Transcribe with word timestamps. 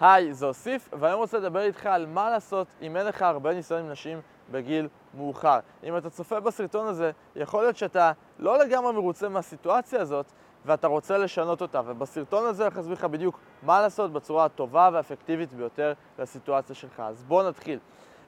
היי, 0.00 0.34
זה 0.34 0.46
אוסיף, 0.46 0.88
והיום 0.92 1.20
רוצה 1.20 1.38
לדבר 1.38 1.60
איתך 1.60 1.86
על 1.86 2.06
מה 2.06 2.30
לעשות 2.30 2.66
אם 2.82 2.96
אין 2.96 3.06
לך 3.06 3.22
הרבה 3.22 3.54
ניסיון 3.54 3.80
עם 3.80 3.90
נשים 3.90 4.20
בגיל 4.50 4.88
מאוחר. 5.14 5.58
אם 5.84 5.96
אתה 5.96 6.10
צופה 6.10 6.40
בסרטון 6.40 6.86
הזה, 6.86 7.10
יכול 7.36 7.62
להיות 7.62 7.76
שאתה 7.76 8.12
לא 8.38 8.58
לגמרי 8.58 8.92
מרוצה 8.92 9.28
מהסיטואציה 9.28 10.00
הזאת, 10.00 10.26
ואתה 10.64 10.86
רוצה 10.86 11.18
לשנות 11.18 11.62
אותה, 11.62 11.80
ובסרטון 11.86 12.46
הזה 12.46 12.66
אני 12.66 12.80
אסביר 12.80 12.94
לך 12.94 13.04
בדיוק 13.04 13.40
מה 13.62 13.80
לעשות 13.80 14.12
בצורה 14.12 14.44
הטובה 14.44 14.90
והאפקטיבית 14.92 15.52
ביותר 15.52 15.92
לסיטואציה 16.18 16.74
שלך. 16.74 17.00
אז 17.00 17.24
בוא 17.24 17.42
נתחיל. 17.48 17.78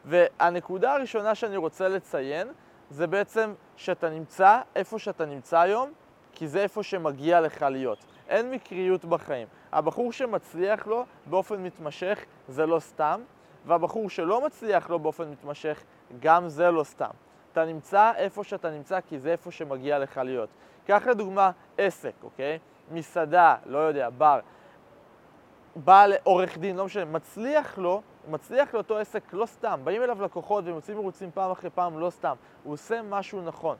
והנקודה 0.04 0.94
הראשונה 0.94 1.34
שאני 1.34 1.56
רוצה 1.56 1.88
לציין, 1.88 2.48
זה 2.90 3.06
בעצם 3.06 3.52
שאתה 3.76 4.10
נמצא 4.10 4.60
איפה 4.76 4.98
שאתה 4.98 5.26
נמצא 5.26 5.58
היום, 5.58 5.90
כי 6.32 6.48
זה 6.48 6.62
איפה 6.62 6.82
שמגיע 6.82 7.40
לך 7.40 7.62
להיות. 7.62 8.04
אין 8.30 8.50
מקריות 8.50 9.04
בחיים. 9.04 9.48
הבחור 9.72 10.12
שמצליח 10.12 10.86
לו 10.86 11.04
באופן 11.26 11.62
מתמשך 11.62 12.24
זה 12.48 12.66
לא 12.66 12.80
סתם, 12.80 13.20
והבחור 13.66 14.10
שלא 14.10 14.46
מצליח 14.46 14.90
לו 14.90 14.98
באופן 14.98 15.30
מתמשך 15.30 15.82
גם 16.20 16.48
זה 16.48 16.70
לא 16.70 16.84
סתם. 16.84 17.10
אתה 17.52 17.64
נמצא 17.64 18.12
איפה 18.16 18.44
שאתה 18.44 18.70
נמצא 18.70 19.00
כי 19.00 19.18
זה 19.18 19.32
איפה 19.32 19.50
שמגיע 19.50 19.98
לך 19.98 20.16
להיות. 20.16 20.48
קח 20.86 21.06
לדוגמה 21.06 21.50
עסק, 21.78 22.12
אוקיי? 22.22 22.58
מסעדה, 22.90 23.56
לא 23.66 23.78
יודע, 23.78 24.10
בר. 24.10 24.40
בעל 25.76 26.12
עורך 26.22 26.58
דין, 26.58 26.76
לא 26.76 26.84
משנה, 26.84 27.04
מצליח 27.04 27.78
לו, 27.78 28.02
מצליח 28.28 28.74
לאותו 28.74 28.98
עסק 28.98 29.22
לא 29.32 29.46
סתם. 29.46 29.80
באים 29.84 30.02
אליו 30.02 30.22
לקוחות 30.22 30.64
והם 30.64 30.74
יוצאים 30.74 30.96
מרוצים 30.96 31.30
פעם 31.34 31.50
אחרי 31.50 31.70
פעם 31.70 31.98
לא 31.98 32.10
סתם. 32.10 32.34
הוא 32.64 32.72
עושה 32.72 33.02
משהו 33.02 33.42
נכון. 33.42 33.76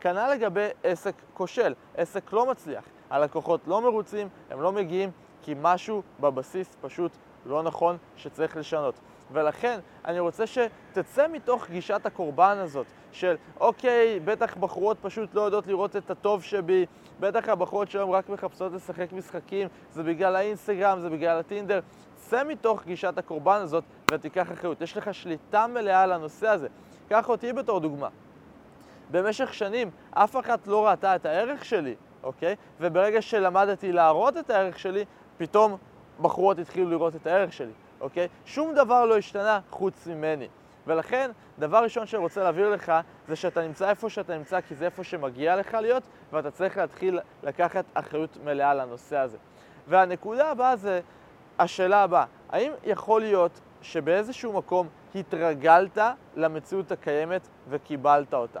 כנ"ל 0.00 0.30
לגבי 0.32 0.68
עסק 0.82 1.14
כושל, 1.34 1.74
עסק 1.96 2.32
לא 2.32 2.46
מצליח. 2.46 2.84
הלקוחות 3.10 3.60
לא 3.66 3.80
מרוצים, 3.80 4.28
הם 4.50 4.60
לא 4.60 4.72
מגיעים, 4.72 5.10
כי 5.42 5.54
משהו 5.62 6.02
בבסיס 6.20 6.76
פשוט 6.80 7.12
לא 7.46 7.62
נכון 7.62 7.96
שצריך 8.16 8.56
לשנות. 8.56 8.94
ולכן 9.32 9.78
אני 10.04 10.20
רוצה 10.20 10.44
שתצא 10.46 11.28
מתוך 11.28 11.70
גישת 11.70 12.06
הקורבן 12.06 12.56
הזאת 12.58 12.86
של 13.12 13.36
אוקיי, 13.60 14.20
בטח 14.24 14.56
בחורות 14.56 14.96
פשוט 15.02 15.34
לא 15.34 15.40
יודעות 15.40 15.66
לראות 15.66 15.96
את 15.96 16.10
הטוב 16.10 16.42
שבי, 16.42 16.86
בטח 17.20 17.48
הבחורות 17.48 17.90
שהיום 17.90 18.10
רק 18.10 18.28
מחפשות 18.28 18.72
לשחק 18.72 19.12
משחקים, 19.12 19.68
זה 19.92 20.02
בגלל 20.02 20.36
האינסטגרם, 20.36 21.00
זה 21.00 21.10
בגלל 21.10 21.38
הטינדר. 21.38 21.80
צא 22.14 22.44
מתוך 22.44 22.84
גישת 22.84 23.18
הקורבן 23.18 23.60
הזאת 23.62 23.84
ותיקח 24.10 24.52
אחריות. 24.52 24.80
יש 24.80 24.96
לך 24.96 25.14
שליטה 25.14 25.66
מלאה 25.66 26.02
על 26.02 26.12
הנושא 26.12 26.48
הזה. 26.48 26.68
קח 27.08 27.28
אותי 27.28 27.52
בתור 27.52 27.80
דוגמה. 27.80 28.08
במשך 29.10 29.54
שנים 29.54 29.90
אף 30.10 30.36
אחת 30.36 30.66
לא 30.66 30.86
ראתה 30.86 31.16
את 31.16 31.26
הערך 31.26 31.64
שלי, 31.64 31.94
אוקיי? 32.24 32.56
וברגע 32.80 33.22
שלמדתי 33.22 33.92
להראות 33.92 34.36
את 34.36 34.50
הערך 34.50 34.78
שלי, 34.78 35.04
פתאום 35.36 35.76
בחורות 36.20 36.58
התחילו 36.58 36.90
לראות 36.90 37.16
את 37.16 37.26
הערך 37.26 37.52
שלי, 37.52 37.72
אוקיי? 38.00 38.28
שום 38.44 38.74
דבר 38.74 39.04
לא 39.04 39.16
השתנה 39.16 39.60
חוץ 39.70 40.06
ממני. 40.06 40.48
ולכן, 40.86 41.30
דבר 41.58 41.78
ראשון 41.82 42.06
שאני 42.06 42.22
רוצה 42.22 42.42
להעביר 42.42 42.70
לך, 42.70 42.92
זה 43.28 43.36
שאתה 43.36 43.66
נמצא 43.66 43.90
איפה 43.90 44.10
שאתה 44.10 44.38
נמצא, 44.38 44.60
כי 44.60 44.74
זה 44.74 44.84
איפה 44.84 45.04
שמגיע 45.04 45.56
לך 45.56 45.74
להיות, 45.74 46.02
ואתה 46.32 46.50
צריך 46.50 46.76
להתחיל 46.76 47.20
לקחת 47.42 47.84
אחריות 47.94 48.38
מלאה 48.44 48.74
לנושא 48.74 49.16
הזה. 49.16 49.38
והנקודה 49.88 50.50
הבאה 50.50 50.76
זה 50.76 51.00
השאלה 51.58 52.02
הבאה, 52.02 52.24
האם 52.50 52.72
יכול 52.84 53.20
להיות 53.20 53.60
שבאיזשהו 53.82 54.52
מקום 54.52 54.88
התרגלת 55.14 55.98
למציאות 56.36 56.92
הקיימת 56.92 57.48
וקיבלת 57.68 58.34
אותה? 58.34 58.60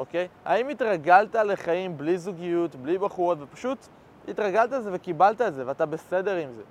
אוקיי? 0.00 0.28
האם 0.44 0.68
התרגלת 0.68 1.34
לחיים 1.34 1.98
בלי 1.98 2.18
זוגיות, 2.18 2.76
בלי 2.76 2.98
בחורות, 2.98 3.38
ופשוט 3.40 3.86
התרגלת 4.28 4.72
לזה 4.72 4.90
וקיבלת 4.92 5.40
את 5.40 5.54
זה, 5.54 5.66
ואתה 5.66 5.86
בסדר 5.86 6.36
עם 6.36 6.52
זה? 6.52 6.62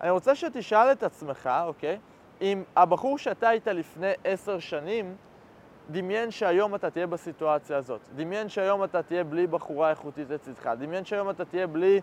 אני 0.00 0.10
רוצה 0.10 0.34
שתשאל 0.34 0.92
את 0.92 1.02
עצמך, 1.02 1.50
אוקיי? 1.64 1.98
אם 2.40 2.62
הבחור 2.76 3.18
שאתה 3.18 3.48
היית 3.48 3.66
לפני 3.66 4.10
עשר 4.24 4.58
שנים, 4.58 5.16
דמיין 5.90 6.30
שהיום 6.30 6.74
אתה 6.74 6.90
תהיה 6.90 7.06
בסיטואציה 7.06 7.76
הזאת. 7.76 8.00
דמיין 8.16 8.48
שהיום 8.48 8.84
אתה 8.84 9.02
תהיה 9.02 9.24
בלי 9.24 9.46
בחורה 9.46 9.90
איכותית 9.90 10.30
לצדך. 10.30 10.66
דמיין 10.78 11.04
שהיום 11.04 11.30
אתה 11.30 11.44
תהיה 11.44 11.66
בלי, 11.66 12.00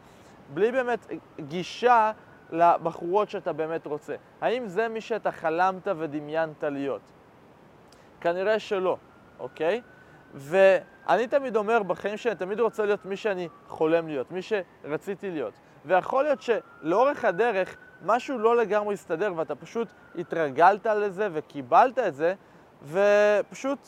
בלי 0.54 0.72
באמת 0.72 1.08
גישה 1.40 2.12
לבחורות 2.52 3.30
שאתה 3.30 3.54
באמת 3.54 3.86
רוצה. 3.86 4.16
האם 4.42 4.68
זה 4.68 4.88
מי 4.88 5.02
שאתה 5.02 5.32
חלמת 5.32 5.88
ודמיינת 5.98 6.64
להיות? 6.64 7.02
כנראה 8.22 8.60
שלא, 8.60 8.98
אוקיי? 9.40 9.82
ואני 10.34 11.28
תמיד 11.28 11.56
אומר 11.56 11.84
בחיים 11.84 12.18
שאני 12.18 12.36
תמיד 12.36 12.60
רוצה 12.60 12.86
להיות 12.86 13.06
מי 13.06 13.18
שאני 13.18 13.48
חולם 13.68 14.08
להיות, 14.08 14.32
מי 14.32 14.40
שרציתי 14.42 15.32
להיות. 15.32 15.54
ויכול 15.86 16.24
להיות 16.24 16.40
שלאורך 16.42 17.26
הדרך 17.26 17.78
משהו 18.06 18.38
לא 18.38 18.56
לגמרי 18.56 18.94
הסתדר 18.94 19.34
ואתה 19.36 19.56
פשוט 19.56 19.88
התרגלת 20.16 20.86
לזה 20.86 21.28
וקיבלת 21.34 22.00
את 22.00 22.16
זה 22.16 22.34
ופשוט 22.84 23.80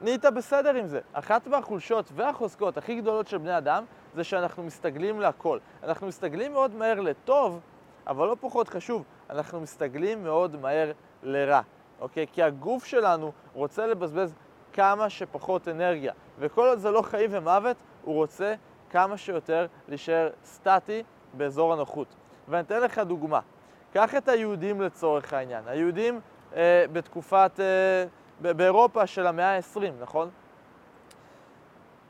נהיית 0.00 0.24
בסדר 0.24 0.74
עם 0.74 0.86
זה. 0.86 1.00
אחת 1.12 1.46
מהחולשות 1.46 2.12
והחוזקות 2.14 2.76
הכי 2.76 2.94
גדולות 2.94 3.28
של 3.28 3.38
בני 3.38 3.58
אדם 3.58 3.84
זה 4.14 4.24
שאנחנו 4.24 4.62
מסתגלים 4.62 5.20
להכל. 5.20 5.58
אנחנו 5.82 6.06
מסתגלים 6.06 6.52
מאוד 6.52 6.74
מהר 6.74 7.00
לטוב, 7.00 7.60
אבל 8.06 8.26
לא 8.26 8.36
פחות 8.40 8.68
חשוב, 8.68 9.04
אנחנו 9.30 9.60
מסתגלים 9.60 10.24
מאוד 10.24 10.56
מהר 10.56 10.92
לרע, 11.22 11.60
אוקיי? 12.00 12.26
כי 12.32 12.42
הגוף 12.42 12.84
שלנו 12.84 13.32
רוצה 13.54 13.86
לבזבז 13.86 14.34
כמה 14.72 15.10
שפחות 15.10 15.68
אנרגיה. 15.68 16.12
וכל 16.38 16.68
עוד 16.68 16.78
זה 16.78 16.90
לא 16.90 17.02
חיים 17.02 17.30
ומוות, 17.32 17.76
הוא 18.04 18.14
רוצה 18.14 18.54
כמה 18.90 19.16
שיותר 19.16 19.66
להישאר 19.88 20.30
סטטי 20.44 21.02
באזור 21.34 21.72
הנוחות. 21.72 22.06
ואני 22.48 22.60
אתן 22.60 22.80
לך 22.80 22.98
דוגמה. 22.98 23.40
קח 23.92 24.14
את 24.14 24.28
היהודים 24.28 24.80
לצורך 24.80 25.32
העניין. 25.32 25.62
היהודים 25.66 26.20
אה, 26.56 26.84
בתקופת, 26.92 27.60
אה, 27.60 28.52
באירופה 28.52 29.06
של 29.06 29.26
המאה 29.26 29.56
ה-20, 29.56 29.80
נכון? 30.00 30.30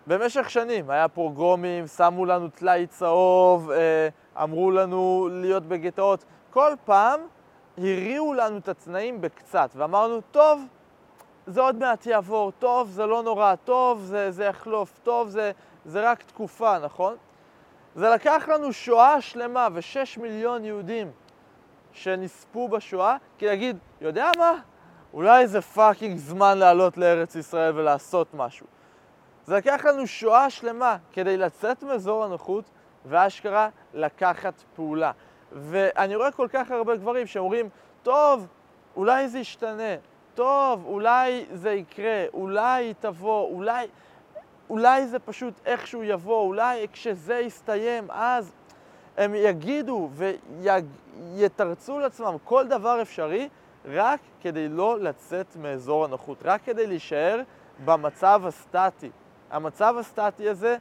במשך 0.06 0.50
שנים 0.50 0.91
היה 0.91 1.09
פרוגרומים, 1.09 1.87
שמו 1.87 2.25
לנו 2.25 2.49
טלאי 2.49 2.87
צהוב, 2.87 3.71
אה, 3.71 4.09
אמרו 4.43 4.71
לנו 4.71 5.29
להיות 5.33 5.62
בגטאות. 5.62 6.25
כל 6.50 6.73
פעם 6.84 7.21
הריעו 7.79 8.34
לנו 8.34 8.59
את 8.59 8.69
התנאים 8.69 9.21
בקצת, 9.21 9.71
ואמרנו, 9.77 10.21
טוב, 10.31 10.61
זה 11.47 11.60
עוד 11.60 11.76
מעט 11.76 12.06
יעבור, 12.06 12.53
טוב, 12.58 12.91
זה 12.91 13.06
לא 13.06 13.22
נורא, 13.22 13.54
טוב, 13.64 14.00
זה, 14.04 14.30
זה 14.30 14.44
יחלוף, 14.44 14.98
טוב, 15.03 15.28
זה, 15.28 15.53
זה 15.84 16.10
רק 16.10 16.22
תקופה, 16.22 16.78
נכון? 16.78 17.16
זה 17.94 18.10
לקח 18.10 18.48
לנו 18.48 18.72
שואה 18.72 19.20
שלמה 19.20 19.69
ושש 19.72 20.19
מיליון 20.19 20.64
יהודים 20.64 21.10
שנספו 21.92 22.69
בשואה, 22.69 23.16
כי 23.38 23.47
להגיד, 23.47 23.78
יודע 24.00 24.31
מה? 24.38 24.52
אולי 25.14 25.47
זה 25.47 25.60
פאקינג 25.60 26.16
זמן 26.16 26.58
לעלות 26.58 26.97
לארץ 26.98 27.34
ישראל 27.34 27.78
ולעשות 27.78 28.34
משהו. 28.34 28.66
זה 29.47 29.56
לקח 29.56 29.84
לנו 29.84 30.06
שואה 30.06 30.50
שלמה 30.50 30.97
כדי 31.12 31.36
לצאת 31.36 31.82
מאזור 31.82 32.25
הנוחות 32.25 32.64
ואשכרה 33.06 33.69
לקחת 33.94 34.54
פעולה. 34.76 35.12
ואני 35.52 36.16
רואה 36.16 36.31
כל 36.31 36.48
כך 36.52 36.70
הרבה 36.70 36.97
גברים 36.97 37.26
שאומרים, 37.26 37.69
טוב, 38.02 38.47
אולי 38.97 39.28
זה 39.28 39.38
ישתנה, 39.38 39.94
טוב, 40.34 40.84
אולי 40.87 41.44
זה 41.53 41.72
יקרה, 41.72 42.25
אולי 42.34 42.84
היא 42.84 42.94
תבוא, 43.00 43.48
אולי, 43.48 43.87
אולי 44.70 45.06
זה 45.06 45.19
פשוט 45.19 45.54
איכשהו 45.66 46.03
יבוא, 46.03 46.43
אולי 46.43 46.87
כשזה 46.93 47.38
יסתיים, 47.38 48.06
אז 48.10 48.53
הם 49.16 49.34
יגידו 49.34 50.10
ויתרצו 50.12 51.98
לעצמם 51.98 52.37
כל 52.44 52.66
דבר 52.69 53.03
אפשרי 53.03 53.48
רק 53.84 54.20
כדי 54.41 54.69
לא 54.69 54.98
לצאת 55.00 55.56
מאזור 55.56 56.04
הנוחות, 56.04 56.38
רק 56.44 56.60
כדי 56.64 56.87
להישאר 56.87 57.41
במצב 57.84 58.43
הסטטי. 58.47 59.10
המצב 59.50 59.94
הסטטי 59.99 60.49
הזה 60.49 60.76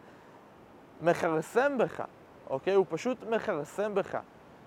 מכרסם 1.01 1.77
בך, 1.77 2.03
אוקיי? 2.49 2.73
הוא 2.73 2.85
פשוט 2.89 3.17
מכרסם 3.29 3.95
בך. 3.95 4.17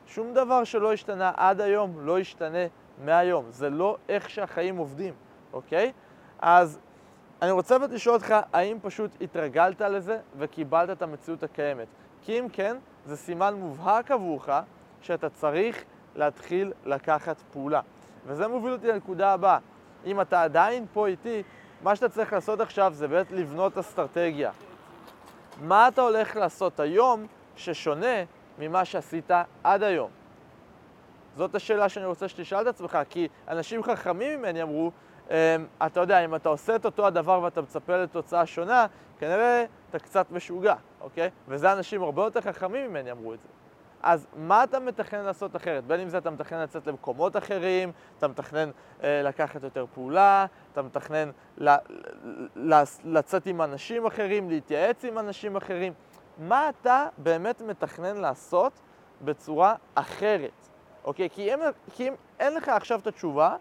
שום 0.07 0.35
דבר 0.35 0.65
שלא 0.65 0.93
השתנה 0.93 1.33
עד 1.37 1.61
היום 1.61 2.07
לא 2.07 2.21
ישתנה 2.21 2.67
מהיום. 3.05 3.45
זה 3.51 3.71
לא 3.71 3.97
איך 4.09 4.31
שהחיים 4.31 4.77
עובדים, 4.77 5.15
אוקיי? 5.53 5.93
אז 6.39 6.79
אני 7.43 7.51
רוצה 7.51 7.79
באמת 7.79 7.91
לשאול 7.91 8.15
אותך, 8.15 8.35
האם 8.53 8.79
פשוט 8.83 9.11
התרגלת 9.21 9.81
לזה 9.81 10.19
וקיבלת 10.39 10.91
את 10.91 11.03
המציאות 11.03 11.43
הקיימת? 11.43 11.89
כי 12.23 12.39
אם 12.39 12.47
כן, 12.53 12.77
זה 13.05 13.17
סימן 13.17 13.55
מובהק 13.55 14.11
עבורך 14.11 14.49
שאתה 15.01 15.31
צריך 15.31 15.85
להתחיל 16.15 16.73
לקחת 16.85 17.43
פעולה. 17.53 17.81
וזה 18.27 18.49
מוביל 18.49 18.73
אותי 18.73 18.89
לנקודה 18.89 19.33
הבאה. 19.33 19.59
אם 20.07 20.21
אתה 20.21 20.43
עדיין 20.43 20.87
פה 20.93 21.07
איתי, 21.07 21.43
מה 21.83 21.97
שאתה 21.97 22.09
צריך 22.09 22.33
לעשות 22.33 22.61
עכשיו 22.61 22.93
זה 22.95 23.09
באמת 23.09 23.33
לבנות 23.33 23.79
אסטרטגיה. 23.79 24.51
מה 25.63 25.89
אתה 25.89 26.03
הולך 26.03 26.37
לעשות 26.37 26.81
היום 26.81 27.27
ששונה 27.57 28.25
ממה 28.59 28.85
שעשית 28.85 29.31
עד 29.65 29.83
היום? 29.83 30.11
זאת 31.37 31.55
השאלה 31.55 31.89
שאני 31.89 32.07
רוצה 32.07 32.29
שתשאל 32.29 32.63
את 32.63 32.67
עצמך, 32.67 32.99
כי 33.11 33.29
אנשים 33.49 33.83
חכמים 33.83 34.39
ממני 34.39 34.63
אמרו, 34.63 34.91
אמ, 35.31 35.35
אתה 35.87 36.01
יודע, 36.01 36.25
אם 36.25 36.35
אתה 36.35 36.49
עושה 36.49 36.77
את 36.77 36.85
אותו 36.85 37.07
הדבר 37.07 37.41
ואתה 37.43 37.63
מצפה 37.63 37.97
לתוצאה 37.97 38.47
שונה, 38.47 38.87
כנראה 39.19 39.65
אתה 39.91 39.99
קצת 39.99 40.27
משוגע, 40.31 40.75
אוקיי? 41.01 41.31
וזה 41.49 41.73
אנשים 41.73 42.03
הרבה 42.03 42.25
יותר 42.25 42.41
חכמים 42.41 42.91
ממני 42.91 43.11
אמרו 43.11 43.35
את 43.35 43.41
זה. 43.41 43.49
אז 44.03 44.27
מה 44.37 44.65
אתה 44.65 44.81
מתכנן 44.81 45.25
לעשות 45.25 45.57
אחרת? 45.57 45.85
בין 45.85 46.01
אם 46.01 46.09
זה 46.09 46.19
אתה 46.19 46.31
מתכנן 46.31 46.63
לצאת 46.63 46.87
למקומות 46.87 47.37
אחרים, 47.37 47.93
אתה 48.19 48.29
מתכנן 48.29 48.71
אה, 49.03 49.23
לקחת 49.23 49.63
יותר 49.63 49.87
פעולה, 49.95 50.47
אתה 50.73 50.83
מתכנן 50.83 51.31
ל, 51.59 51.75
ל, 52.57 52.83
לצאת 53.05 53.47
עם 53.47 53.63
אנשים 53.63 54.07
אחרים, 54.07 54.51
להתייעץ 54.51 55.05
עם 55.05 55.19
אנשים 55.19 55.57
אחרים. 55.57 55.93
מה 56.39 56.69
אתה 56.69 57.07
באמת 57.19 57.63
מתכנן 57.63 58.17
לעשות 58.17 58.81
בצורה 59.25 59.75
אחרת, 59.95 60.69
אוקיי? 61.05 61.31
כי 61.31 61.55
אם, 61.55 61.61
כי 61.95 62.09
אם 62.09 62.15
אין 62.39 62.55
לך 62.55 62.69
עכשיו 62.69 63.01
את 63.01 63.07
התשובה, 63.07 63.57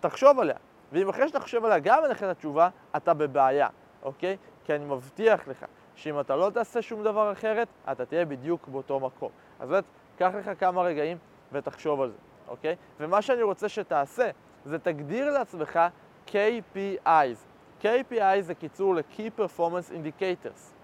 תחשוב 0.00 0.40
עליה. 0.40 0.56
ואם 0.92 1.08
אחרי 1.08 1.28
שאתה 1.28 1.40
חושב 1.40 1.64
עליה 1.64 1.78
גם 1.78 2.02
אין 2.02 2.10
לך 2.10 2.22
את 2.22 2.28
התשובה, 2.28 2.68
אתה 2.96 3.14
בבעיה, 3.14 3.68
אוקיי? 4.02 4.36
כי 4.64 4.74
אני 4.74 4.84
מבטיח 4.84 5.48
לך 5.48 5.64
שאם 5.94 6.20
אתה 6.20 6.36
לא 6.36 6.50
תעשה 6.50 6.82
שום 6.82 7.04
דבר 7.04 7.32
אחרת, 7.32 7.68
אתה 7.92 8.04
תהיה 8.04 8.24
בדיוק 8.24 8.68
באותו 8.68 9.00
מקום. 9.00 9.30
אז 9.60 9.68
באמת, 9.68 9.84
קח 10.18 10.30
לך 10.34 10.50
כמה 10.58 10.82
רגעים 10.82 11.18
ותחשוב 11.52 12.00
על 12.00 12.10
זה, 12.10 12.16
אוקיי? 12.48 12.76
ומה 13.00 13.22
שאני 13.22 13.42
רוצה 13.42 13.68
שתעשה, 13.68 14.30
זה 14.64 14.78
תגדיר 14.78 15.30
לעצמך 15.30 15.80
KPIs. 16.26 17.38
KPI 17.82 18.40
זה 18.40 18.54
קיצור 18.54 18.94
ל-Key 18.94 19.40
Performance 19.40 19.92
Indicators. 19.92 20.81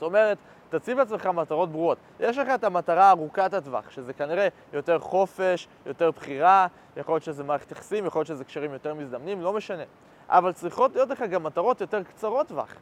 זאת 0.00 0.06
אומרת, 0.06 0.38
תציב 0.68 0.98
לעצמך 0.98 1.26
מטרות 1.26 1.72
ברורות. 1.72 1.98
יש 2.20 2.38
לך 2.38 2.48
את 2.54 2.64
המטרה 2.64 3.10
ארוכת 3.10 3.54
הטווח, 3.54 3.90
שזה 3.90 4.12
כנראה 4.12 4.48
יותר 4.72 4.98
חופש, 4.98 5.68
יותר 5.86 6.10
בחירה, 6.10 6.66
יכול 6.96 7.14
להיות 7.14 7.22
שזה 7.22 7.44
מערכת 7.44 7.72
יחסים, 7.72 8.06
יכול 8.06 8.18
להיות 8.18 8.26
שזה 8.26 8.44
קשרים 8.44 8.72
יותר 8.72 8.94
מזדמנים, 8.94 9.42
לא 9.42 9.52
משנה. 9.52 9.82
אבל 10.28 10.52
צריכות 10.52 10.94
להיות 10.94 11.10
לך 11.10 11.22
גם 11.22 11.42
מטרות 11.42 11.80
יותר 11.80 12.02
קצרות 12.02 12.48
טווח. 12.48 12.74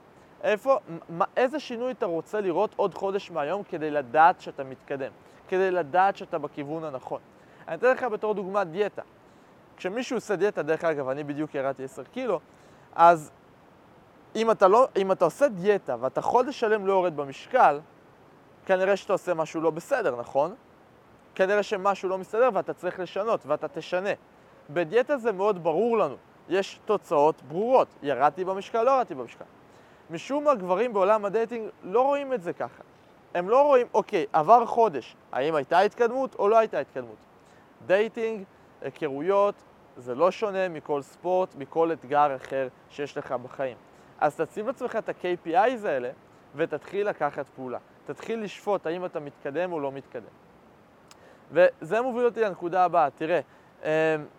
איפה, 0.43 0.79
מה, 1.09 1.25
איזה 1.37 1.61
שינוי 1.61 1.93
אתה 1.93 2.07
רוצה 2.07 2.41
לראות 2.41 2.75
עוד 2.77 2.95
חודש 2.95 3.31
מהיום 3.31 3.63
כדי 3.63 3.91
לדעת 3.91 4.41
שאתה 4.41 4.65
מתקדם, 4.65 5.11
כדי 5.49 5.71
לדעת 5.71 6.17
שאתה 6.17 6.39
בכיוון 6.39 6.85
הנכון. 6.85 7.21
אני 7.69 7.77
אתן 7.77 7.93
לך 7.93 8.03
בתור 8.03 8.35
דוגמה 8.35 8.65
דיאטה. 8.65 9.03
כשמישהו 9.77 10.17
עושה 10.17 10.37
דיאטה, 10.37 10.63
דרך 10.63 10.85
אגב, 10.85 11.09
אני 11.09 11.25
בדיוק 11.25 11.55
ירדתי 11.55 11.85
10 11.85 12.05
קילו, 12.05 12.41
אז 12.95 13.31
אם 14.39 14.51
אתה, 14.51 14.69
לא, 14.69 14.89
אם 14.97 15.13
אתה 15.13 15.25
עושה 15.25 15.49
דיאטה 15.49 15.97
ואתה 16.01 16.21
חודש 16.21 16.61
שלם 16.61 16.87
לא 16.87 16.93
יורד 16.93 17.17
במשקל, 17.17 17.81
כנראה 18.67 18.97
שאתה 18.97 19.13
עושה 19.13 19.35
משהו 19.35 19.61
לא 19.61 19.71
בסדר, 19.71 20.17
נכון? 20.21 20.55
כנראה 21.35 21.63
שמשהו 21.63 22.09
לא 22.09 22.19
מסתדר 22.19 22.49
ואתה 22.53 22.75
צריך 22.75 23.01
לשנות, 23.01 23.47
ואתה 23.47 23.69
תשנה. 23.69 24.11
בדיאטה 24.71 25.17
זה 25.17 25.33
מאוד 25.33 25.63
ברור 25.63 25.99
לנו, 25.99 26.17
יש 26.49 26.81
תוצאות 26.85 27.43
ברורות, 27.49 27.89
ירדתי 28.03 28.45
במשקל, 28.45 28.83
לא 28.83 28.91
ירדתי 28.91 29.15
במשקל. 29.15 29.45
משום 30.11 30.45
מה 30.45 30.55
גברים 30.55 30.93
בעולם 30.93 31.25
ה 31.25 31.31
dating 31.31 31.69
לא 31.83 32.03
רואים 32.03 32.33
את 32.33 32.43
זה 32.43 32.53
ככה. 32.53 32.83
הם 33.35 33.49
לא 33.49 33.63
רואים, 33.63 33.87
אוקיי, 33.95 34.27
עבר 34.33 34.67
חודש, 34.67 35.17
האם 35.33 35.55
הייתה 35.55 35.79
התקדמות 35.79 36.35
או 36.39 36.49
לא 36.49 36.59
הייתה 36.59 36.79
התקדמות. 36.79 37.17
dating, 37.87 38.45
היכרויות, 38.83 39.55
זה 39.97 40.15
לא 40.15 40.31
שונה 40.31 40.69
מכל 40.69 41.03
ספורט, 41.03 41.55
מכל 41.55 41.93
אתגר 41.93 42.37
אחר 42.37 42.69
שיש 42.91 43.19
לך 43.19 43.33
בחיים. 43.33 43.77
אז 44.19 44.37
תציב 44.37 44.67
לעצמך 44.67 44.97
את 44.97 45.09
ה-KPIs 45.09 45.87
האלה 45.87 46.11
ותתחיל 46.55 47.09
לקחת 47.09 47.49
פעולה. 47.49 47.79
תתחיל 48.07 48.43
לשפוט 48.43 48.87
האם 48.87 49.05
אתה 49.05 49.21
מתקדם 49.21 49.73
או 49.73 49.81
לא 49.81 49.93
מתקדם. 49.93 50.23
וזה 51.53 52.01
מוביל 52.01 52.25
אותי 52.25 52.41
לנקודה 52.41 52.85
הבאה. 52.85 53.11
תראה, 53.11 53.41
אמ, 53.83 53.89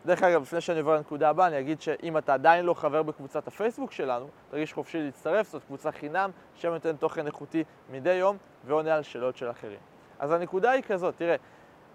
דרך 0.06 0.24
אגב, 0.24 0.42
לפני 0.42 0.62
שאני 0.62 0.80
עובר 0.80 0.96
לנקודה 0.96 1.30
הבאה, 1.30 1.48
אני 1.48 1.60
אגיד 1.60 1.82
שאם 1.82 2.18
אתה 2.18 2.34
עדיין 2.34 2.66
לא 2.66 2.74
חבר 2.74 3.04
בקבוצת 3.04 3.48
הפייסבוק 3.48 3.92
שלנו, 3.92 4.28
תרגיש 4.52 4.74
חופשי 4.74 5.04
להצטרף, 5.04 5.52
זאת 5.52 5.64
קבוצה 5.64 5.92
חינם, 5.92 6.32
שם 6.56 6.70
נותן 6.70 6.96
תוכן 6.96 7.28
איכותי 7.28 7.64
מדי 7.92 8.14
יום 8.14 8.38
ועונה 8.66 8.96
על 8.96 9.04
שאלות 9.04 9.38
של 9.38 9.52
אחרים. 9.52 9.80
אז 10.20 10.32
הנקודה 10.32 10.72
היא 10.72 10.84
כזאת, 10.84 11.16
תראה, 11.18 11.36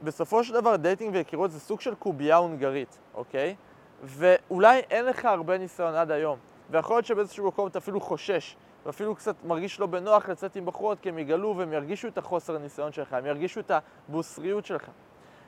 בסופו 0.02 0.44
של 0.44 0.54
דבר 0.54 0.76
dating 0.76 1.14
והיכרות 1.14 1.50
זה 1.50 1.60
סוג 1.60 1.80
של 1.80 1.94
קובייה 1.94 2.36
הונגרית, 2.36 2.98
אוקיי? 3.14 3.54
ואולי 4.02 4.82
אין 4.90 5.04
לך 5.04 5.24
הרבה 5.24 5.58
ניסיון 5.58 5.94
עד 5.94 6.10
היום, 6.10 6.38
ויכול 6.70 6.96
להיות 6.96 7.06
שבאיזשהו 7.06 7.46
מקום 7.46 7.66
אתה 7.66 7.78
אפילו 7.78 8.00
חושש, 8.00 8.56
ואפילו 8.86 9.14
קצת 9.14 9.36
מרגיש 9.44 9.80
לא 9.80 9.86
בנוח 9.86 10.28
לצאת 10.28 10.56
עם 10.56 10.66
בחורות, 10.66 11.00
כי 11.00 11.08
הם 11.08 11.18
יגלו 11.18 11.54
והם 11.56 11.72
ירגישו 11.72 12.08
את 12.08 12.18
החוסר 12.18 12.56
הניסיון 12.56 12.92
שלך, 12.92 13.12
הם 13.12 13.26
ירגישו 13.26 13.60
את 13.60 13.70
הבוסריות 13.70 14.66
שלך. 14.66 14.90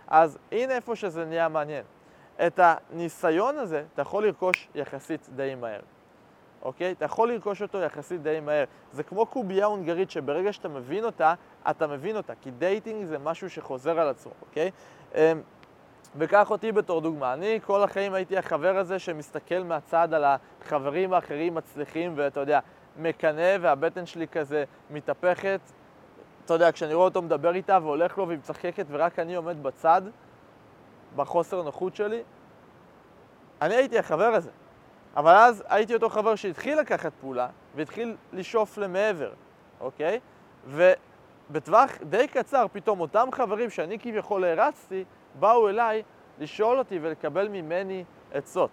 אז 0.08 0.38
הנה 0.52 0.74
איפה 0.74 0.96
שזה 0.96 1.24
נהיה 1.24 1.48
מעניין. 1.48 1.84
את 2.46 2.60
הניסיון 2.62 3.56
הזה 3.56 3.84
אתה 3.94 4.02
יכול 4.02 4.26
לרכוש 4.26 4.68
יחסית 4.74 5.28
די 5.36 5.54
מהר, 5.54 5.80
אוקיי? 6.62 6.92
אתה 6.92 7.04
יכול 7.04 7.32
לרכוש 7.32 7.62
אותו 7.62 7.78
יחסית 7.78 8.22
די 8.22 8.40
מהר. 8.40 8.64
זה 8.92 9.02
כמו 9.02 9.26
קובייה 9.26 9.66
הונגרית 9.66 10.10
שברגע 10.10 10.52
שאתה 10.52 10.68
מבין 10.68 11.04
אותה, 11.04 11.34
אתה 11.70 11.86
מבין 11.86 12.16
אותה, 12.16 12.32
כי 12.40 12.50
dating 12.50 13.04
זה 13.04 13.18
משהו 13.18 13.50
שחוזר 13.50 14.00
על 14.00 14.08
עצמו, 14.08 14.32
אוקיי? 14.42 14.70
וקח 16.18 16.50
אותי 16.50 16.72
בתור 16.72 17.00
דוגמה. 17.00 17.32
אני 17.32 17.60
כל 17.66 17.82
החיים 17.82 18.14
הייתי 18.14 18.38
החבר 18.38 18.78
הזה 18.78 18.98
שמסתכל 18.98 19.62
מהצד 19.62 20.14
על 20.14 20.24
החברים 20.24 21.12
האחרים 21.12 21.54
מצליחים, 21.54 22.12
ואתה 22.16 22.40
יודע, 22.40 22.60
מקנא 22.98 23.56
והבטן 23.60 24.06
שלי 24.06 24.28
כזה 24.28 24.64
מתהפכת. 24.90 25.60
אתה 26.44 26.54
יודע, 26.54 26.72
כשאני 26.72 26.94
רואה 26.94 27.04
אותו 27.04 27.22
מדבר 27.22 27.54
איתה 27.54 27.78
והולך 27.82 28.18
לו 28.18 28.28
והיא 28.28 28.38
מצחקקת 28.38 28.86
ורק 28.90 29.18
אני 29.18 29.34
עומד 29.34 29.62
בצד, 29.62 30.02
בחוסר 31.16 31.62
נוחות 31.62 31.96
שלי, 31.96 32.22
אני 33.62 33.74
הייתי 33.74 33.98
החבר 33.98 34.34
הזה. 34.34 34.50
אבל 35.16 35.32
אז 35.34 35.64
הייתי 35.68 35.94
אותו 35.94 36.08
חבר 36.08 36.34
שהתחיל 36.34 36.80
לקחת 36.80 37.12
פעולה 37.20 37.48
והתחיל 37.74 38.16
לשאוף 38.32 38.78
למעבר, 38.78 39.32
אוקיי? 39.80 40.20
ובטווח 40.68 41.90
די 42.02 42.28
קצר 42.28 42.66
פתאום 42.72 43.00
אותם 43.00 43.28
חברים 43.32 43.70
שאני 43.70 43.98
כביכול 43.98 44.44
הרצתי, 44.44 45.04
באו 45.40 45.68
אליי 45.68 46.02
לשאול 46.38 46.78
אותי 46.78 46.98
ולקבל 47.02 47.48
ממני 47.48 48.04
עצות, 48.32 48.70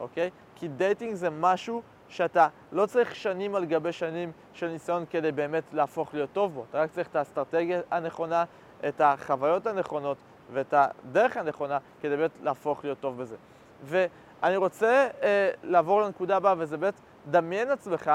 אוקיי? 0.00 0.30
כי 0.56 0.68
dating 0.68 1.14
זה 1.14 1.30
משהו 1.30 1.82
שאתה 2.08 2.48
לא 2.72 2.86
צריך 2.86 3.14
שנים 3.14 3.54
על 3.54 3.64
גבי 3.64 3.92
שנים 3.92 4.32
של 4.52 4.68
ניסיון 4.68 5.04
כדי 5.10 5.32
באמת 5.32 5.62
להפוך 5.72 6.14
להיות 6.14 6.30
טוב 6.32 6.54
בו. 6.54 6.64
אתה 6.70 6.80
רק 6.80 6.90
צריך 6.90 7.08
את 7.08 7.16
האסטרטגיה 7.16 7.80
הנכונה, 7.90 8.44
את 8.88 9.00
החוויות 9.00 9.66
הנכונות 9.66 10.16
ואת 10.52 10.74
הדרך 10.76 11.36
הנכונה 11.36 11.78
כדי 12.00 12.16
באמת 12.16 12.30
להפוך 12.42 12.84
להיות 12.84 13.00
טוב 13.00 13.22
בזה. 13.22 13.36
ואני 13.84 14.56
רוצה 14.56 15.08
אה, 15.22 15.50
לעבור 15.62 16.02
לנקודה 16.02 16.36
הבאה, 16.36 16.54
וזה 16.58 16.76
באמת, 16.76 16.94
דמיין 17.30 17.70
עצמך 17.70 18.10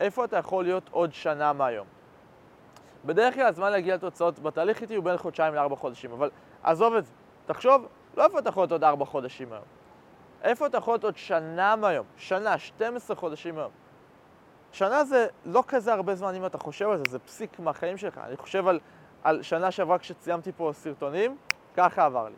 איפה 0.00 0.24
אתה 0.24 0.36
יכול 0.36 0.64
להיות 0.64 0.88
עוד 0.90 1.12
שנה 1.12 1.52
מהיום. 1.52 1.86
בדרך 3.04 3.34
כלל 3.34 3.46
הזמן 3.46 3.70
להגיע 3.70 3.94
לתוצאות 3.94 4.38
בתהליך 4.38 4.82
איתי 4.82 4.94
הוא 4.94 5.04
בין 5.04 5.16
חודשיים 5.16 5.54
לארבע 5.54 5.76
חודשים, 5.76 6.12
אבל 6.12 6.30
עזוב 6.62 6.94
את 6.94 7.06
זה. 7.06 7.12
תחשוב, 7.48 7.86
לא 8.16 8.24
איפה 8.24 8.38
אתה 8.38 8.48
יכול 8.48 8.60
להיות 8.62 8.72
עוד 8.72 8.84
ארבע 8.84 9.04
חודשים 9.04 9.52
היום. 9.52 9.64
איפה 10.42 10.66
אתה 10.66 10.78
יכול 10.78 10.92
להיות 10.92 11.04
עוד 11.04 11.16
שנה 11.16 11.76
מהיום? 11.76 12.06
שנה, 12.16 12.58
12 12.58 13.16
חודשים 13.16 13.54
מהיום. 13.54 13.70
שנה 14.72 15.04
זה 15.04 15.26
לא 15.44 15.64
כזה 15.68 15.92
הרבה 15.92 16.14
זמן 16.14 16.34
אם 16.34 16.46
אתה 16.46 16.58
חושב 16.58 16.88
על 16.88 16.96
זה, 16.96 17.04
זה 17.08 17.18
פסיק 17.18 17.58
מהחיים 17.58 17.96
שלך. 17.96 18.20
אני 18.24 18.36
חושב 18.36 18.68
על, 18.68 18.80
על 19.22 19.42
שנה 19.42 19.70
שעברה 19.70 19.98
כשציימתי 19.98 20.52
פה 20.56 20.70
סרטונים, 20.74 21.36
ככה 21.76 22.04
עבר 22.04 22.28
לי. 22.28 22.34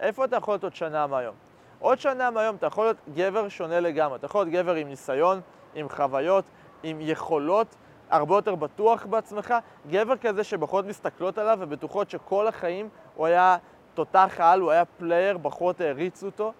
איפה 0.00 0.24
אתה 0.24 0.36
יכול 0.36 0.52
להיות 0.52 0.64
עוד 0.64 0.74
שנה 0.74 1.06
מהיום? 1.06 1.34
עוד 1.78 1.98
שנה 1.98 2.30
מהיום 2.30 2.56
אתה 2.56 2.66
יכול 2.66 2.84
להיות 2.84 2.96
גבר 3.14 3.48
שונה 3.48 3.80
לגמרי. 3.80 4.16
אתה 4.16 4.26
יכול 4.26 4.40
להיות 4.40 4.52
גבר 4.52 4.74
עם 4.74 4.88
ניסיון, 4.88 5.40
עם 5.74 5.88
חוויות, 5.88 6.44
עם 6.82 6.98
יכולות, 7.00 7.74
הרבה 8.10 8.34
יותר 8.34 8.54
בטוח 8.54 9.06
בעצמך. 9.06 9.54
גבר 9.90 10.16
כזה 10.16 10.44
שבחורות 10.44 10.84
מסתכלות 10.84 11.38
עליו 11.38 11.58
ובטוחות 11.60 12.10
שכל 12.10 12.46
החיים 12.46 12.88
הוא 13.14 13.26
היה 13.26 13.56
תותח 13.94 14.34
על, 14.38 14.60
הוא 14.60 14.70
היה 14.70 14.84
player, 14.84 15.38
בחורות 15.38 15.80
העריצו 15.80 16.26
אותו. 16.26 16.52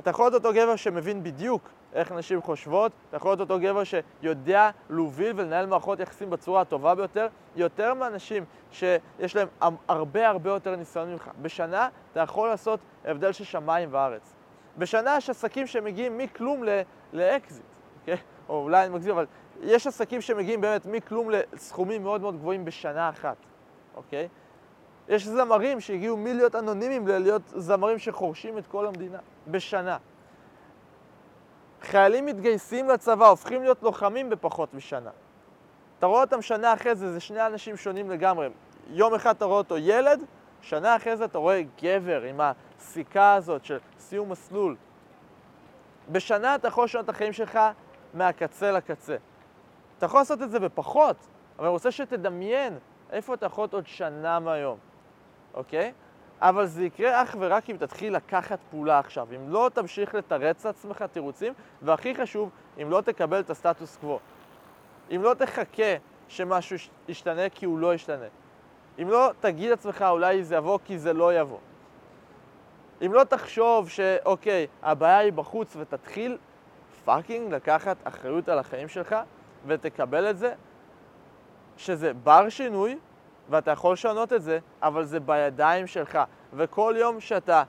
אתה 0.00 0.10
יכול 0.10 0.24
להיות 0.24 0.34
אותו 0.34 0.54
גבר 0.54 0.76
שמבין 0.76 1.22
בדיוק 1.22 1.68
איך 1.92 2.12
נשים 2.12 2.42
חושבות, 2.42 2.92
אתה 3.08 3.16
יכול 3.16 3.30
להיות 3.30 3.40
אותו 3.40 3.58
גבר 3.60 3.82
שיודע 3.84 4.70
להוביל 4.90 5.32
ולנהל 5.36 5.66
מערכות 5.66 6.00
יחסים 6.00 6.30
בצורה 6.30 6.60
הטובה 6.60 6.94
ביותר, 6.94 7.26
יותר 7.56 7.94
מאנשים 7.94 8.44
שיש 8.70 9.36
להם 9.36 9.48
הרבה 9.88 10.28
הרבה 10.28 10.50
יותר 10.50 10.76
ניסיון 10.76 11.12
ממך. 11.12 11.30
בשנה 11.42 11.88
אתה 12.12 12.20
יכול 12.20 12.48
לעשות 12.48 12.80
הבדל 13.04 13.32
של 13.32 13.44
שמיים 13.44 13.88
וארץ. 13.92 14.34
בשנה 14.78 15.16
יש 15.16 15.30
עסקים 15.30 15.66
שמגיעים 15.66 16.18
מכלום 16.18 16.62
לאקזיט, 17.12 17.64
אוקיי? 18.00 18.16
או 18.48 18.62
אולי 18.62 18.84
אני 18.84 18.94
מגזים, 18.94 19.12
אבל 19.14 19.26
יש 19.62 19.86
עסקים 19.86 20.20
שמגיעים 20.20 20.60
באמת 20.60 20.86
מכלום 20.86 21.30
לסכומים 21.30 22.02
מאוד 22.02 22.20
מאוד 22.20 22.36
גבוהים 22.36 22.64
בשנה 22.64 23.08
אחת, 23.08 23.36
אוקיי? 23.96 24.28
יש 25.08 25.26
זמרים 25.26 25.80
שהגיעו 25.80 26.16
מלהיות 26.16 26.54
אנונימיים 26.54 27.08
ללהיות 27.08 27.42
זמרים 27.46 27.98
שחורשים 27.98 28.58
את 28.58 28.66
כל 28.66 28.86
המדינה 28.86 29.18
בשנה. 29.48 29.96
חיילים 31.82 32.26
מתגייסים 32.26 32.88
לצבא, 32.88 33.26
הופכים 33.26 33.62
להיות 33.62 33.82
לוחמים 33.82 34.30
בפחות 34.30 34.74
משנה. 34.74 35.10
אתה 35.98 36.06
רואה 36.06 36.20
אותם 36.20 36.42
שנה 36.42 36.74
אחרי 36.74 36.94
זה, 36.94 37.12
זה 37.12 37.20
שני 37.20 37.46
אנשים 37.46 37.76
שונים 37.76 38.10
לגמרי. 38.10 38.48
יום 38.90 39.14
אחד 39.14 39.36
אתה 39.36 39.44
רואה 39.44 39.58
אותו 39.58 39.78
ילד, 39.78 40.24
שנה 40.62 40.96
אחרי 40.96 41.16
זה 41.16 41.24
אתה 41.24 41.38
רואה 41.38 41.62
גבר 41.82 42.22
עם 42.22 42.40
הסיכה 42.40 43.34
הזאת 43.34 43.64
של 43.64 43.78
סיום 43.98 44.28
מסלול. 44.28 44.76
בשנה 46.12 46.54
אתה 46.54 46.68
יכול 46.68 46.84
לשנות 46.84 47.04
את 47.04 47.08
החיים 47.08 47.32
שלך 47.32 47.58
מהקצה 48.14 48.72
לקצה. 48.72 49.16
אתה 49.98 50.06
יכול 50.06 50.20
לעשות 50.20 50.42
את 50.42 50.50
זה 50.50 50.60
בפחות, 50.60 51.16
אבל 51.58 51.64
אני 51.66 51.72
רוצה 51.72 51.90
שתדמיין 51.90 52.78
איפה 53.10 53.34
אתה 53.34 53.46
יכול 53.46 53.68
עוד 53.72 53.86
שנה 53.86 54.38
מהיום, 54.38 54.78
אוקיי? 55.54 55.92
אבל 56.40 56.66
זה 56.66 56.84
יקרה 56.84 57.22
אך 57.22 57.36
ורק 57.38 57.70
אם 57.70 57.76
תתחיל 57.76 58.16
לקחת 58.16 58.58
פעולה 58.70 58.98
עכשיו. 58.98 59.28
אם 59.36 59.48
לא 59.48 59.70
תמשיך 59.74 60.14
לתרץ 60.14 60.66
לעצמך 60.66 61.02
תירוצים, 61.02 61.52
והכי 61.82 62.14
חשוב, 62.14 62.50
אם 62.82 62.90
לא 62.90 63.00
תקבל 63.00 63.40
את 63.40 63.50
הסטטוס 63.50 63.96
קוו. 63.96 64.18
אם 65.14 65.22
לא 65.22 65.34
תחכה 65.34 65.96
שמשהו 66.28 66.76
ישתנה 67.08 67.48
כי 67.48 67.66
הוא 67.66 67.78
לא 67.78 67.94
ישתנה. 67.94 68.26
אם 69.02 69.08
לא 69.08 69.30
תגיד 69.40 69.70
לעצמך 69.70 70.04
אולי 70.08 70.44
זה 70.44 70.56
יבוא 70.56 70.78
כי 70.84 70.98
זה 70.98 71.12
לא 71.12 71.34
יבוא. 71.40 71.58
אם 73.06 73.12
לא 73.12 73.24
תחשוב 73.24 73.88
שאוקיי, 73.88 74.66
הבעיה 74.82 75.18
היא 75.18 75.32
בחוץ 75.32 75.76
ותתחיל 75.76 76.38
פאקינג 77.04 77.54
לקחת 77.54 77.96
אחריות 78.04 78.48
על 78.48 78.58
החיים 78.58 78.88
שלך 78.88 79.16
ותקבל 79.66 80.30
את 80.30 80.38
זה, 80.38 80.54
שזה 81.76 82.14
בר 82.14 82.48
שינוי 82.48 82.98
ואתה 83.50 83.70
יכול 83.70 83.92
לשנות 83.92 84.32
את 84.32 84.42
זה, 84.42 84.58
אבל 84.82 85.04
זה 85.04 85.20
בידיים 85.20 85.86
שלך. 85.86 86.18
וכל 86.52 86.94
יום 86.98 87.20
שאתה 87.20 87.62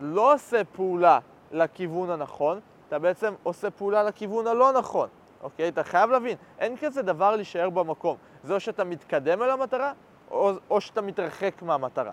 לא 0.00 0.34
עושה 0.34 0.64
פעולה 0.64 1.18
לכיוון 1.52 2.10
הנכון, 2.10 2.60
אתה 2.88 2.98
בעצם 2.98 3.34
עושה 3.42 3.70
פעולה 3.70 4.02
לכיוון 4.02 4.46
הלא 4.46 4.72
נכון, 4.72 5.08
אוקיי? 5.42 5.68
אתה 5.68 5.84
חייב 5.84 6.10
להבין, 6.10 6.36
אין 6.58 6.76
כזה 6.76 7.02
דבר 7.02 7.36
להישאר 7.36 7.70
במקום. 7.70 8.16
זה 8.44 8.54
או 8.54 8.60
שאתה 8.60 8.84
מתקדם 8.84 9.42
אל 9.42 9.50
המטרה, 9.50 9.92
או, 10.30 10.52
או 10.70 10.80
שאתה 10.80 11.00
מתרחק 11.00 11.62
מהמטרה, 11.62 12.12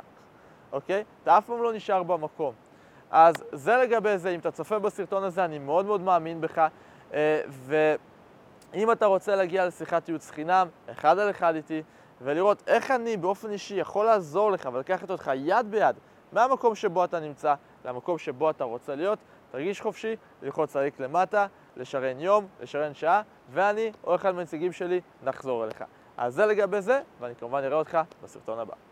אוקיי? 0.71 1.03
אתה 1.23 1.37
אף 1.37 1.45
פעם 1.45 1.63
לא 1.63 1.73
נשאר 1.73 2.03
במקום. 2.03 2.53
אז 3.11 3.35
זה 3.51 3.77
לגבי 3.77 4.17
זה, 4.17 4.29
אם 4.29 4.39
אתה 4.39 4.51
צופה 4.51 4.79
בסרטון 4.79 5.23
הזה, 5.23 5.45
אני 5.45 5.59
מאוד 5.59 5.85
מאוד 5.85 6.01
מאמין 6.01 6.41
בך, 6.41 6.67
אה, 7.13 7.41
ואם 7.49 8.91
אתה 8.91 9.05
רוצה 9.05 9.35
להגיע 9.35 9.65
לשיחת 9.65 10.09
ייעוץ 10.09 10.31
חינם, 10.31 10.67
אחד 10.91 11.19
על 11.19 11.29
אחד 11.29 11.55
איתי, 11.55 11.83
ולראות 12.21 12.63
איך 12.67 12.91
אני 12.91 13.17
באופן 13.17 13.49
אישי 13.51 13.75
יכול 13.75 14.05
לעזור 14.05 14.51
לך 14.51 14.69
ולקחת 14.73 15.11
אותך 15.11 15.31
יד 15.35 15.71
ביד 15.71 15.95
מהמקום 16.31 16.75
שבו 16.75 17.03
אתה 17.03 17.19
נמצא 17.19 17.53
למקום 17.85 18.17
שבו 18.17 18.49
אתה 18.49 18.63
רוצה 18.63 18.95
להיות, 18.95 19.19
תרגיש 19.51 19.81
חופשי 19.81 20.15
ללחוץ 20.41 20.75
לליק 20.75 20.99
למטה, 20.99 21.47
לשרן 21.77 22.19
יום, 22.19 22.47
לשרן 22.61 22.93
שעה, 22.93 23.21
ואני 23.49 23.91
או 24.03 24.15
אחד 24.15 24.35
מהנציגים 24.35 24.71
שלי 24.71 25.01
נחזור 25.23 25.63
אליך. 25.63 25.83
אז 26.17 26.33
זה 26.33 26.45
לגבי 26.45 26.81
זה, 26.81 27.01
ואני 27.19 27.35
כמובן 27.35 27.63
אראה 27.63 27.77
אותך 27.77 27.97
בסרטון 28.23 28.59
הבא. 28.59 28.86